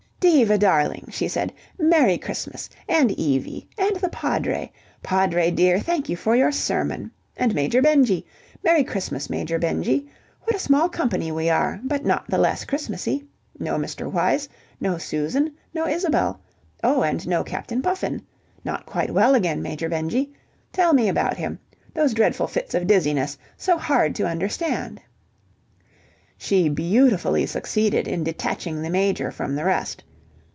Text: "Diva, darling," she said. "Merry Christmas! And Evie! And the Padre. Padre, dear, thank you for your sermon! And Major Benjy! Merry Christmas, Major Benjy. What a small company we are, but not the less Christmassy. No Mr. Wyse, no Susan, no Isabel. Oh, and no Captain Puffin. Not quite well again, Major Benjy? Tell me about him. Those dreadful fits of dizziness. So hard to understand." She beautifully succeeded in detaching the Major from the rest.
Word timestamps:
"Diva, 0.21 0.55
darling," 0.55 1.07
she 1.09 1.27
said. 1.27 1.51
"Merry 1.79 2.15
Christmas! 2.19 2.69
And 2.87 3.09
Evie! 3.13 3.67
And 3.75 3.95
the 3.95 4.09
Padre. 4.09 4.71
Padre, 5.01 5.49
dear, 5.49 5.79
thank 5.79 6.09
you 6.09 6.15
for 6.15 6.35
your 6.35 6.51
sermon! 6.51 7.09
And 7.35 7.55
Major 7.55 7.81
Benjy! 7.81 8.23
Merry 8.63 8.83
Christmas, 8.83 9.31
Major 9.31 9.57
Benjy. 9.57 10.07
What 10.43 10.55
a 10.55 10.59
small 10.59 10.89
company 10.89 11.31
we 11.31 11.49
are, 11.49 11.79
but 11.83 12.05
not 12.05 12.29
the 12.29 12.37
less 12.37 12.65
Christmassy. 12.65 13.25
No 13.57 13.77
Mr. 13.79 14.11
Wyse, 14.11 14.47
no 14.79 14.99
Susan, 14.99 15.55
no 15.73 15.87
Isabel. 15.87 16.39
Oh, 16.83 17.01
and 17.01 17.27
no 17.27 17.43
Captain 17.43 17.81
Puffin. 17.81 18.21
Not 18.63 18.85
quite 18.85 19.09
well 19.09 19.33
again, 19.33 19.59
Major 19.63 19.89
Benjy? 19.89 20.31
Tell 20.71 20.93
me 20.93 21.09
about 21.09 21.35
him. 21.37 21.57
Those 21.95 22.13
dreadful 22.13 22.45
fits 22.47 22.75
of 22.75 22.85
dizziness. 22.85 23.39
So 23.57 23.75
hard 23.79 24.13
to 24.15 24.27
understand." 24.27 25.01
She 26.37 26.69
beautifully 26.69 27.47
succeeded 27.47 28.07
in 28.07 28.23
detaching 28.23 28.83
the 28.83 28.91
Major 28.91 29.31
from 29.31 29.55
the 29.55 29.65
rest. 29.65 30.03